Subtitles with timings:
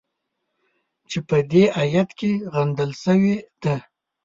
[1.09, 3.75] چې په دې ایت کې غندل شوې ده.